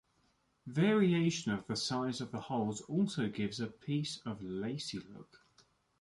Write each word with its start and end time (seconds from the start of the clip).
Variation 0.65 1.51
of 1.51 1.67
the 1.67 1.75
size 1.75 2.21
of 2.21 2.31
the 2.31 2.39
holes 2.41 2.81
also 2.87 3.29
gives 3.29 3.59
a 3.59 3.67
piece 3.67 4.19
a 4.25 4.33
lacy' 4.33 4.97
look. 4.97 5.43